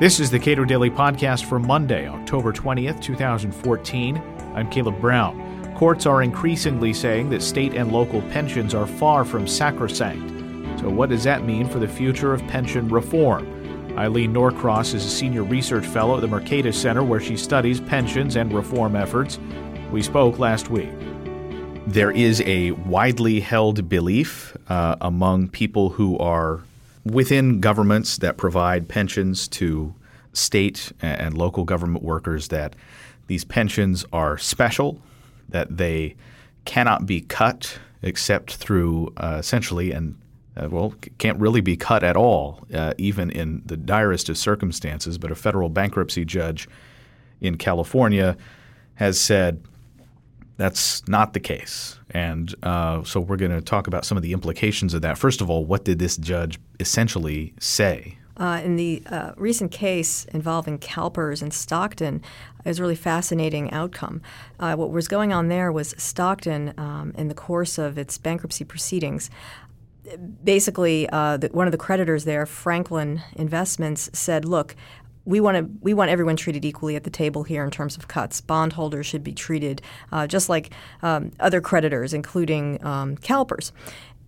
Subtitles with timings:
[0.00, 4.16] This is the Cato Daily Podcast for Monday, October 20th, 2014.
[4.54, 5.74] I'm Caleb Brown.
[5.74, 10.80] Courts are increasingly saying that state and local pensions are far from sacrosanct.
[10.80, 13.46] So, what does that mean for the future of pension reform?
[13.98, 18.36] Eileen Norcross is a senior research fellow at the Mercatus Center, where she studies pensions
[18.36, 19.38] and reform efforts.
[19.92, 20.88] We spoke last week.
[21.86, 26.62] There is a widely held belief uh, among people who are
[27.04, 29.94] within governments that provide pensions to
[30.32, 32.76] state and local government workers that
[33.26, 35.00] these pensions are special,
[35.48, 36.16] that they
[36.64, 40.16] cannot be cut except through uh, essentially and
[40.56, 45.16] uh, well, can't really be cut at all, uh, even in the direst of circumstances.
[45.16, 46.68] But a federal bankruptcy judge
[47.40, 48.36] in California
[48.94, 49.62] has said
[50.60, 51.98] that's not the case.
[52.10, 55.16] And uh, so we're going to talk about some of the implications of that.
[55.16, 58.18] First of all, what did this judge essentially say?
[58.36, 62.22] Uh, in the uh, recent case involving CalPERS in Stockton,
[62.64, 64.20] it was a really fascinating outcome.
[64.58, 68.64] Uh, what was going on there was Stockton, um, in the course of its bankruptcy
[68.64, 69.30] proceedings,
[70.44, 74.74] basically, uh, the, one of the creditors there, Franklin Investments, said, "Look,
[75.30, 78.08] we want to we want everyone treated equally at the table here in terms of
[78.08, 78.40] cuts.
[78.40, 79.80] Bondholders should be treated
[80.12, 80.70] uh, just like
[81.02, 83.72] um, other creditors, including um, CalPERS.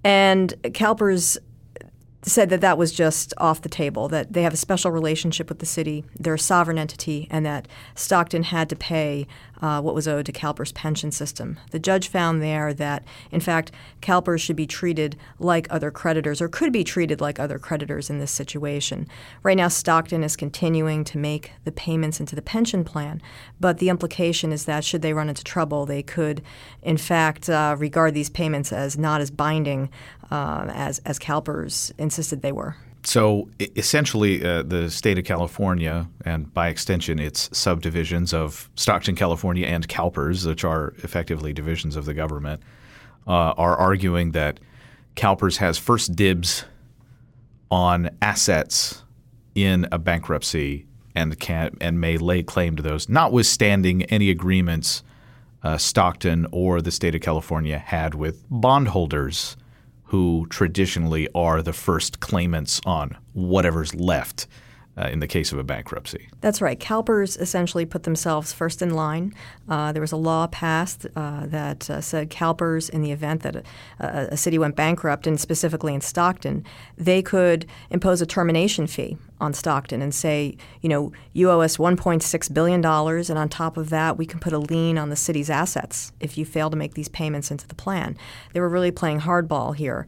[0.05, 1.39] And CalPERS
[2.25, 5.59] said that that was just off the table, that they have a special relationship with
[5.59, 7.67] the city, they're a sovereign entity, and that
[7.97, 9.27] Stockton had to pay
[9.63, 11.59] uh, what was owed to CalPERS pension system.
[11.71, 13.71] The judge found there that, in fact,
[14.03, 18.19] CalPERS should be treated like other creditors, or could be treated like other creditors in
[18.19, 19.07] this situation.
[19.43, 23.23] Right now, Stockton is continuing to make the payments into the pension plan,
[23.61, 26.43] but the implication is that should they run into trouble, they could,
[26.83, 29.89] in fact, uh, regard these payments as not as binding
[30.31, 32.77] uh, as, as CalPERS insisted they were.
[33.05, 39.67] So essentially, uh, the state of California, and by extension, its subdivisions of Stockton, California,
[39.67, 42.63] and CalPERS, which are effectively divisions of the government,
[43.27, 44.61] uh, are arguing that
[45.17, 46.65] CalPERS has first dibs
[47.71, 49.03] on assets
[49.55, 55.03] in a bankruptcy and can and may lay claim to those, notwithstanding any agreements
[55.63, 59.57] uh, Stockton or the state of California had with bondholders
[60.13, 64.47] who traditionally are the first claimants on whatever's left
[64.97, 66.29] uh, in the case of a bankruptcy.
[66.41, 66.79] That's right.
[66.79, 69.35] CalPERS essentially put themselves first in line.
[69.69, 73.57] Uh, there was a law passed uh, that uh, said CalPERS, in the event that
[73.57, 73.65] a,
[74.01, 76.65] a, city went bankrupt, and specifically in Stockton,
[76.99, 81.79] they could impose a termination fee on Stockton and say, you know, you owe us
[81.79, 85.49] $1.6 billion, and on top of that, we can put a lien on the city's
[85.49, 88.17] assets if you fail to make these payments into the plan.
[88.53, 90.07] They were really playing hardball here.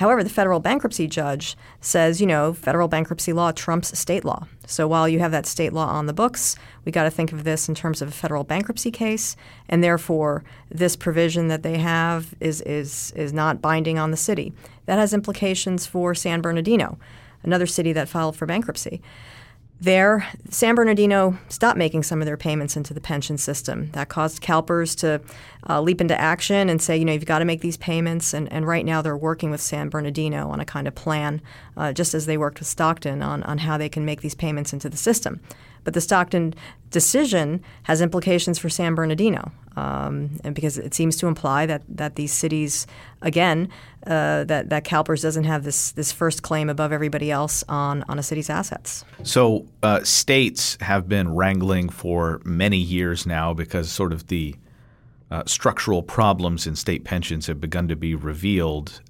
[0.00, 4.46] However, the federal bankruptcy judge says, you know, federal bankruptcy law trumps state law.
[4.66, 6.56] So while you have that state law on the books,
[6.86, 9.36] we got to think of this in terms of a federal bankruptcy case,
[9.68, 14.54] and therefore this provision that they have is is is not binding on the city.
[14.86, 16.98] That has implications for San Bernardino,
[17.42, 19.02] another city that filed for bankruptcy
[19.80, 23.90] there, San Bernardino stopped making some of their payments into the pension system.
[23.92, 25.20] That caused CalPERS to
[25.68, 28.34] uh, leap into action and say, you know, you've got to make these payments.
[28.34, 31.40] And, and right now they're working with San Bernardino on a kind of plan,
[31.76, 34.72] uh, just as they worked with Stockton on, on how they can make these payments
[34.72, 35.40] into the system.
[35.84, 36.54] But the Stockton
[36.90, 42.16] decision has implications for San Bernardino, um, and because it seems to imply that, that
[42.16, 42.86] these cities,
[43.22, 43.68] again,
[44.06, 48.18] uh, that that CalPERS doesn't have this this first claim above everybody else on on
[48.18, 49.04] a city's assets.
[49.22, 54.54] So uh, states have been wrangling for many years now because sort of the
[55.30, 59.00] uh, structural problems in state pensions have begun to be revealed.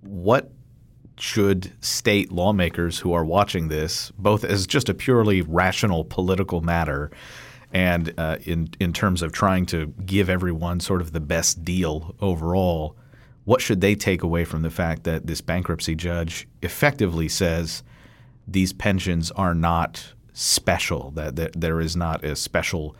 [0.00, 0.50] What
[1.18, 7.10] should state lawmakers who are watching this, both as just a purely rational political matter
[7.72, 12.14] and uh, in in terms of trying to give everyone sort of the best deal
[12.20, 12.96] overall,
[13.44, 17.82] what should they take away from the fact that this bankruptcy judge effectively says
[18.46, 22.96] these pensions are not special, that, that there is not a special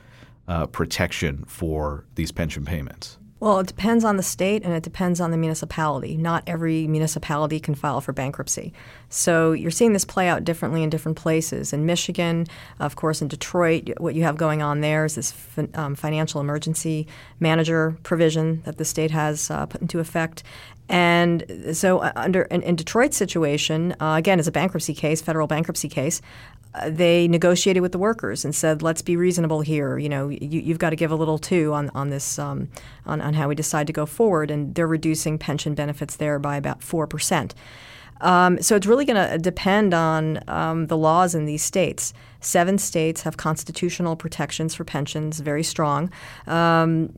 [0.46, 3.18] uh, protection for these pension payments?
[3.40, 6.16] Well, it depends on the state and it depends on the municipality.
[6.16, 8.72] Not every municipality can file for bankruptcy.
[9.10, 11.72] So you're seeing this play out differently in different places.
[11.72, 12.46] In Michigan,
[12.80, 15.34] of course, in Detroit, what you have going on there is this
[15.74, 17.06] um, financial emergency
[17.38, 20.42] manager provision that the state has uh, put into effect.
[20.88, 25.46] And so, uh, under in, in Detroit's situation, uh, again, it's a bankruptcy case, federal
[25.46, 26.22] bankruptcy case.
[26.86, 29.98] They negotiated with the workers and said, "Let's be reasonable here.
[29.98, 32.68] You know, you, have got to give a little too on on this um,
[33.06, 36.56] on on how we decide to go forward." And they're reducing pension benefits there by
[36.56, 37.54] about four percent.
[38.20, 42.12] Um, so it's really going to depend on um, the laws in these states.
[42.40, 46.10] Seven states have constitutional protections for pensions, very strong,
[46.46, 47.12] um,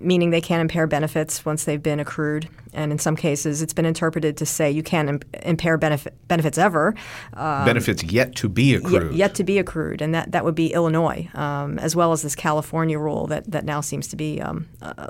[0.00, 2.48] meaning they can't impair benefits once they've been accrued.
[2.72, 6.56] And in some cases, it's been interpreted to say you can't imp- impair benefit, benefits
[6.56, 6.94] ever.
[7.34, 9.10] Um, benefits yet to be accrued.
[9.10, 12.22] Yet, yet, to be accrued, and that, that would be Illinois, um, as well as
[12.22, 15.08] this California rule that, that now seems to be um, uh,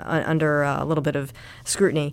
[0.00, 1.32] uh, under a little bit of
[1.64, 2.12] scrutiny.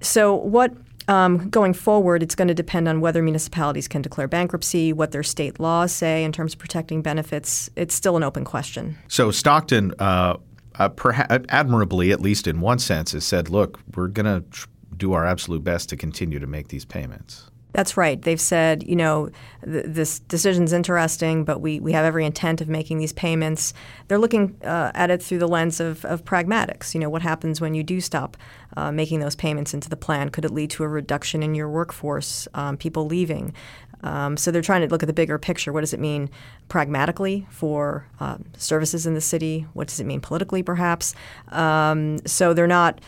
[0.00, 0.74] So, what
[1.12, 5.22] um, going forward, it's going to depend on whether municipalities can declare bankruptcy, what their
[5.22, 7.68] state laws say in terms of protecting benefits.
[7.76, 8.96] It's still an open question.
[9.08, 10.38] So Stockton, uh,
[10.76, 14.68] uh, perha- admirably, at least in one sense, has said, "Look, we're going to tr-
[14.96, 18.20] do our absolute best to continue to make these payments." That's right.
[18.20, 19.30] They've said, you know,
[19.64, 23.72] th- this decision's interesting, but we, we have every intent of making these payments.
[24.08, 26.94] They're looking uh, at it through the lens of, of pragmatics.
[26.94, 28.36] You know, what happens when you do stop
[28.76, 30.28] uh, making those payments into the plan?
[30.28, 33.54] Could it lead to a reduction in your workforce, um, people leaving?
[34.02, 35.72] Um, so they're trying to look at the bigger picture.
[35.72, 36.28] What does it mean
[36.68, 39.66] pragmatically for uh, services in the city?
[39.72, 41.14] What does it mean politically, perhaps?
[41.48, 43.00] Um, so they're not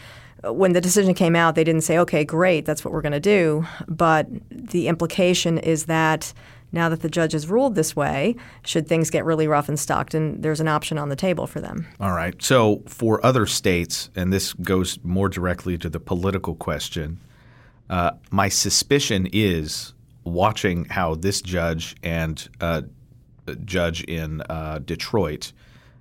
[0.53, 3.21] when the decision came out, they didn't say, okay, great, that's what we're going to
[3.21, 3.67] do.
[3.89, 6.33] But the implication is that
[6.73, 10.41] now that the judge has ruled this way, should things get really rough in Stockton,
[10.41, 11.87] there's an option on the table for them.
[12.01, 12.41] All right.
[12.43, 17.21] So for other states, and this goes more directly to the political question,
[17.89, 19.95] uh, my suspicion is
[20.25, 22.83] watching how this judge and uh,
[23.65, 25.53] judge in uh, Detroit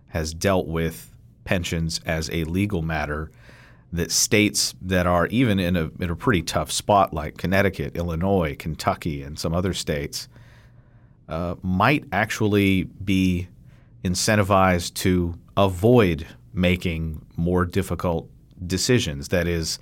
[0.08, 1.14] has dealt with
[1.44, 3.32] pensions as a legal matter–
[3.94, 8.56] that states that are even in a, in a pretty tough spot, like Connecticut, Illinois,
[8.58, 10.28] Kentucky, and some other states,
[11.30, 13.48] uh, might actually be
[14.04, 18.28] incentivized to avoid making more difficult
[18.66, 19.28] decisions.
[19.30, 19.78] That is,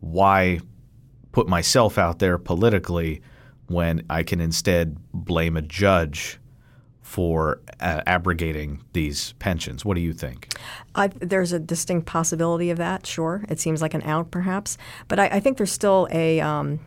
[0.00, 0.60] why
[1.30, 3.22] put myself out there politically
[3.68, 6.38] when I can instead blame a judge
[7.02, 9.84] for uh, abrogating these pensions.
[9.84, 10.54] What do you think?
[10.94, 13.44] I, there's a distinct possibility of that, sure.
[13.48, 14.78] It seems like an out, perhaps.
[15.08, 16.40] But I, I think there's still a.
[16.40, 16.80] Um,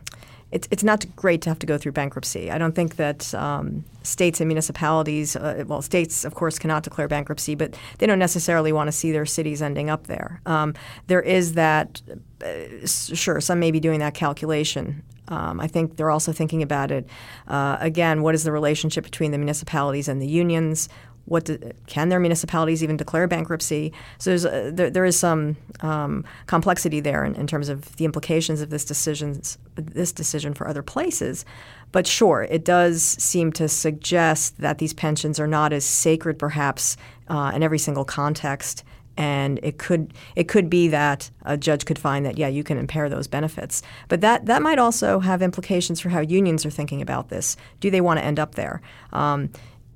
[0.52, 2.52] it's, it's not great to have to go through bankruptcy.
[2.52, 7.08] I don't think that um, states and municipalities, uh, well, states, of course, cannot declare
[7.08, 10.40] bankruptcy, but they don't necessarily want to see their cities ending up there.
[10.46, 10.74] Um,
[11.08, 12.00] there is that,
[12.44, 15.02] uh, sure, some may be doing that calculation.
[15.28, 17.08] Um, I think they're also thinking about it.
[17.48, 20.88] Uh, again, what is the relationship between the municipalities and the unions?
[21.26, 21.58] What do,
[21.88, 23.92] can their municipalities even declare bankruptcy?
[24.18, 28.04] So there's a, there, there is some um, complexity there in, in, terms of the
[28.04, 31.44] implications of this decisions this decision for other places.
[31.90, 36.96] But sure, it does seem to suggest that these pensions are not as sacred, perhaps,
[37.28, 38.84] uh, in every single context
[39.16, 42.78] and it could it could be that a judge could find that yeah you can
[42.78, 43.82] impair those benefits.
[44.08, 47.56] But that that might also have implications for how unions are thinking about this.
[47.80, 48.82] Do they want to end up there?
[49.12, 49.50] Um,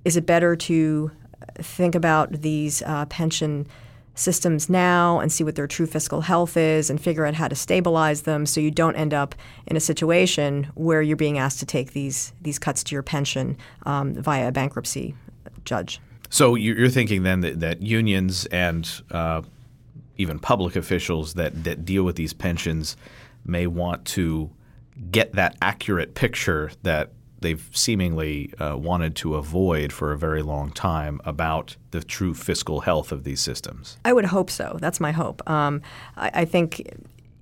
[0.05, 1.11] is it better to
[1.57, 3.67] think about these uh, pension
[4.15, 7.55] systems now and see what their true fiscal health is and figure out how to
[7.55, 9.35] stabilize them so you don't end up
[9.67, 13.57] in a situation where you're being asked to take these these cuts to your pension
[13.87, 15.15] um, via a bankruptcy
[15.65, 16.01] judge
[16.31, 19.43] so you're thinking then that, that unions and uh,
[20.17, 22.97] even public officials that, that deal with these pensions
[23.45, 24.51] may want to
[25.11, 27.11] get that accurate picture that
[27.41, 32.81] they've seemingly uh, wanted to avoid for a very long time about the true fiscal
[32.81, 33.97] health of these systems.
[34.05, 34.77] I would hope so.
[34.81, 35.49] That's my hope.
[35.51, 35.83] Um,
[36.17, 36.83] I, I, think,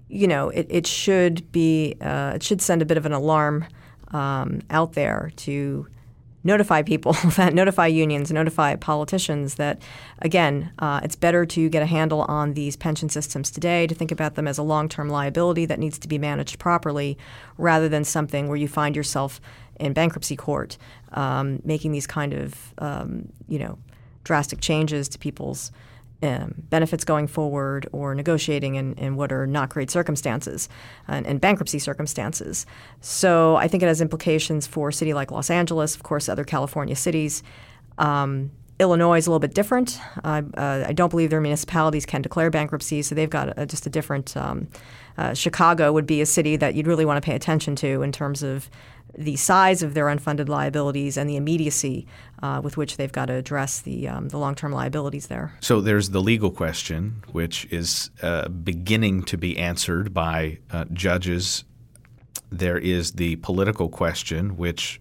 [0.08, 3.66] you know, it, it should be uh, it should send a bit of an alarm
[4.12, 5.88] um, out there to
[6.44, 9.80] notify people, that notify unions, notify politicians that,
[10.20, 14.12] again, uh, it's better to get a handle on these pension systems today, to think
[14.12, 17.18] about them as a long term liability that needs to be managed properly,
[17.56, 19.40] rather than something where you find yourself
[19.80, 20.76] in bankruptcy court
[21.12, 23.78] um, making these kind of, um, you know,
[24.24, 25.72] drastic changes to people's
[26.22, 30.68] um, benefits going forward or negotiating in, in what are not great circumstances
[31.06, 32.66] and, and, bankruptcy circumstances.
[33.00, 36.44] So I think it has implications for a city like Los Angeles, of course, other
[36.44, 37.42] California cities.
[37.98, 39.98] Um, Illinois is a little bit different.
[40.22, 43.86] Uh, uh, I don't believe their municipalities can declare bankruptcy, so they've got a, just
[43.86, 44.36] a different.
[44.36, 44.68] Um,
[45.16, 48.12] uh, Chicago would be a city that you'd really want to pay attention to in
[48.12, 48.70] terms of
[49.16, 52.06] the size of their unfunded liabilities and the immediacy
[52.42, 55.54] uh, with which they've got to address the, um, the long term liabilities there.
[55.60, 61.64] So there's the legal question, which is uh, beginning to be answered by uh, judges.
[62.50, 65.00] There is the political question, which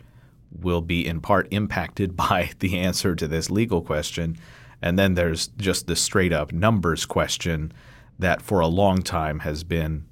[0.51, 4.37] will be in part impacted by the answer to this legal question.
[4.81, 7.71] And then there's just the straight up numbers question
[8.19, 10.05] that for a long time has been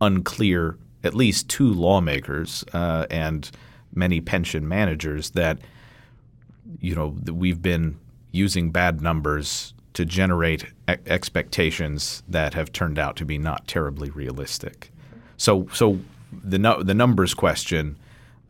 [0.00, 3.50] unclear, at least to lawmakers uh, and
[3.94, 5.58] many pension managers, that
[6.80, 7.98] you know we've been
[8.30, 14.10] using bad numbers to generate e- expectations that have turned out to be not terribly
[14.10, 14.90] realistic.
[15.36, 16.00] So, so
[16.32, 17.96] the no, the numbers question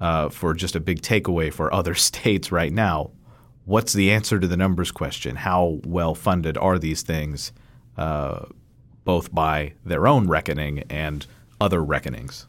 [0.02, 3.12] uh, for just a big takeaway for other states right now.
[3.64, 5.36] What's the answer to the numbers question?
[5.36, 7.52] How well funded are these things,
[7.96, 8.46] uh,
[9.04, 11.24] both by their own reckoning and
[11.60, 12.48] other reckonings?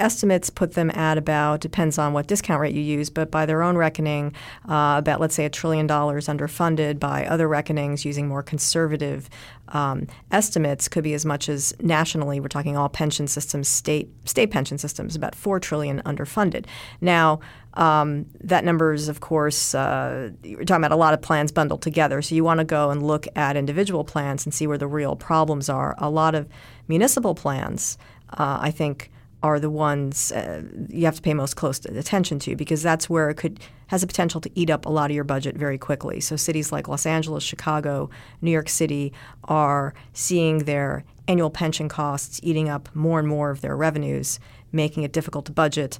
[0.00, 3.62] Estimates put them at about depends on what discount rate you use, but by their
[3.62, 4.34] own reckoning,
[4.68, 6.98] uh, about let's say a trillion dollars underfunded.
[6.98, 9.28] By other reckonings, using more conservative
[9.68, 12.40] um, estimates, could be as much as nationally.
[12.40, 16.66] We're talking all pension systems, state state pension systems, about four trillion underfunded.
[17.00, 17.40] Now.
[17.74, 21.82] Um, that number is, of course, uh, you're talking about a lot of plans bundled
[21.82, 22.20] together.
[22.20, 25.14] So you want to go and look at individual plans and see where the real
[25.14, 25.94] problems are.
[25.98, 26.48] A lot of
[26.88, 27.96] municipal plans,
[28.30, 32.56] uh, I think, are the ones uh, you have to pay most close attention to
[32.56, 35.24] because that's where it could has the potential to eat up a lot of your
[35.24, 36.20] budget very quickly.
[36.20, 39.12] So cities like Los Angeles, Chicago, New York City
[39.44, 44.38] are seeing their annual pension costs eating up more and more of their revenues,
[44.72, 45.98] making it difficult to budget.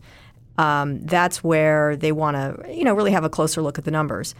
[0.58, 3.90] Um, that's where they want to, you know, really have a closer look at the
[3.90, 4.34] numbers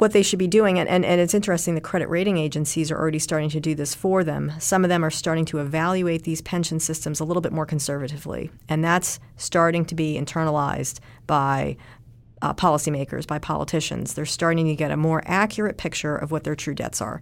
[0.00, 0.78] what they should be doing.
[0.78, 3.94] And, and, and it's interesting, the credit rating agencies are already starting to do this
[3.94, 4.52] for them.
[4.58, 8.50] Some of them are starting to evaluate these pension systems a little bit more conservatively.
[8.68, 11.76] And that's starting to be internalized by
[12.42, 14.14] uh, policymakers, by politicians.
[14.14, 17.20] They're starting to get a more accurate picture of what their true debts are.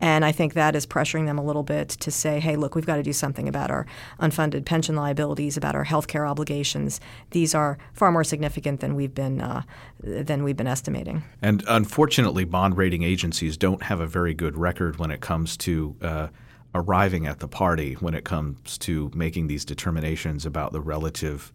[0.00, 2.86] And I think that is pressuring them a little bit to say, hey, look, we've
[2.86, 3.86] got to do something about our
[4.20, 7.00] unfunded pension liabilities, about our health care obligations.
[7.30, 9.62] These are far more significant than we've been uh,
[10.00, 11.22] than we've been estimating.
[11.40, 15.96] And unfortunately, bond rating agencies don't have a very good record when it comes to
[16.02, 16.28] uh,
[16.74, 21.52] arriving at the party, when it comes to making these determinations about the relative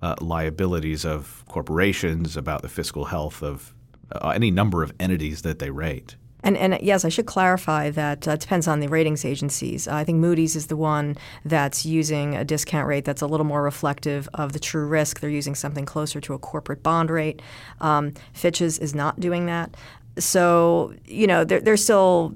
[0.00, 3.74] uh, liabilities of corporations, about the fiscal health of
[4.12, 6.16] uh, any number of entities that they rate.
[6.42, 9.86] And, and yes, I should clarify that uh, it depends on the ratings agencies.
[9.86, 13.46] Uh, I think Moody's is the one that's using a discount rate that's a little
[13.46, 15.20] more reflective of the true risk.
[15.20, 17.42] They're using something closer to a corporate bond rate.
[17.80, 19.76] Um, Fitch's is not doing that.
[20.18, 22.34] So, you know, they're, they're still.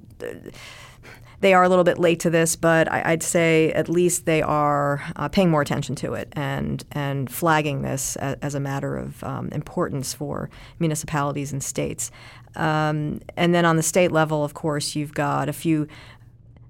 [1.45, 4.41] They are a little bit late to this, but I, would say at least they
[4.41, 8.97] are uh, paying more attention to it and and flagging this as, as a matter
[8.97, 10.49] of um, importance for
[10.79, 12.11] municipalities and states.
[12.57, 15.87] Um, and then on the state level, of course, you've got a few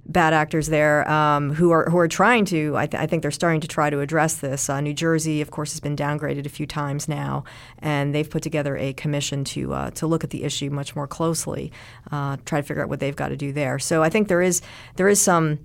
[0.07, 2.77] bad actors there um, who are who are trying to.
[2.77, 4.69] I, th- I, think they're starting to try to address this.
[4.69, 7.45] Uh, New Jersey, of course, has been downgraded a few times now,
[7.79, 11.07] and they've put together a commission to uh, to look at the issue much more
[11.07, 11.73] closely,
[12.13, 13.79] uh, try to figure out what they've got to do there.
[13.79, 14.63] So I think there is
[14.97, 15.61] there is some.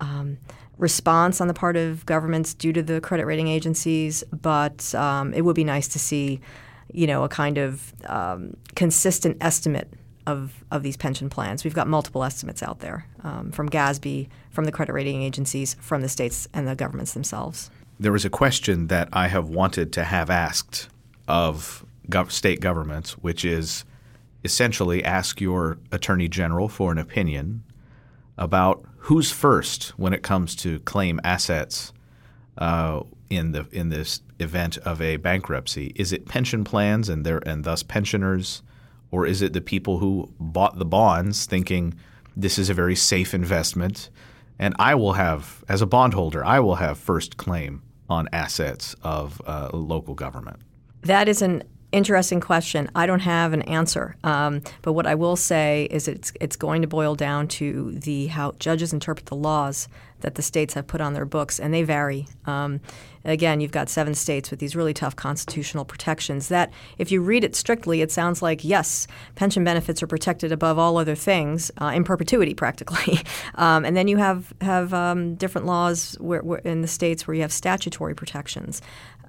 [0.00, 0.38] Um,
[0.78, 5.42] response on the part of governments due to the credit rating agencies, but um, it
[5.42, 6.40] would be nice to see
[6.92, 9.92] you know, a kind of um, consistent estimate
[10.26, 11.64] of, of these pension plans.
[11.64, 16.02] We've got multiple estimates out there um, from GASB, from the credit rating agencies, from
[16.02, 17.70] the states and the governments themselves.
[17.98, 20.88] There was a question that I have wanted to have asked
[21.28, 23.84] of gov- state governments, which is
[24.44, 27.62] essentially ask your attorney general for an opinion
[28.36, 31.92] about who's first when it comes to claim assets
[32.58, 35.92] uh, in the in this event of a bankruptcy?
[35.94, 38.62] Is it pension plans and their and thus pensioners,
[39.12, 41.94] or is it the people who bought the bonds thinking
[42.34, 44.10] this is a very safe investment,
[44.58, 49.40] and I will have as a bondholder I will have first claim on assets of
[49.46, 50.60] uh, local government?
[51.02, 52.90] That is an interesting question.
[52.94, 56.82] I don't have an answer, um, but what I will say is it's it's going
[56.82, 59.88] to boil down to the how judges interpret the laws
[60.20, 62.26] that the states have put on their books, and they vary.
[62.46, 62.80] Um,
[63.24, 66.48] again, you've got seven states with these really tough constitutional protections.
[66.48, 70.78] That, if you read it strictly, it sounds like yes, pension benefits are protected above
[70.78, 73.20] all other things uh, in perpetuity, practically.
[73.56, 77.34] um, and then you have have um, different laws where, where in the states where
[77.34, 78.80] you have statutory protections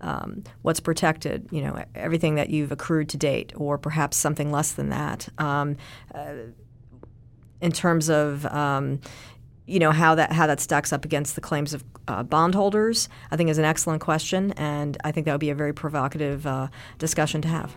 [0.04, 4.74] um, what's protected, you know, everything that you've accrued to date, or perhaps something less
[4.74, 5.30] than that.
[5.38, 5.78] Um,
[6.14, 6.34] uh,
[7.62, 9.00] in terms of um,
[9.66, 13.38] you know how that how that stacks up against the claims of uh, bondholders, I
[13.38, 16.68] think is an excellent question, and I think that would be a very provocative uh,
[17.00, 17.74] discussion to have.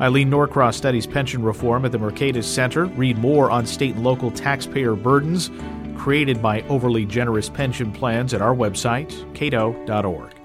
[0.00, 2.86] Eileen Norcross studies pension reform at the Mercatus Center.
[2.86, 5.50] Read more on state and local taxpayer burdens
[5.96, 10.37] created by overly generous pension plans at our website, cato.org.